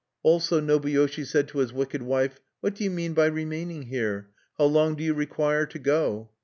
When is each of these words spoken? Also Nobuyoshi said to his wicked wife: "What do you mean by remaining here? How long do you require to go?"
Also 0.23 0.59
Nobuyoshi 0.59 1.23
said 1.23 1.47
to 1.49 1.59
his 1.59 1.71
wicked 1.71 2.01
wife: 2.01 2.39
"What 2.61 2.73
do 2.73 2.83
you 2.83 2.89
mean 2.89 3.13
by 3.13 3.27
remaining 3.27 3.83
here? 3.83 4.31
How 4.57 4.65
long 4.65 4.95
do 4.95 5.03
you 5.03 5.13
require 5.13 5.67
to 5.67 5.77
go?" 5.77 6.31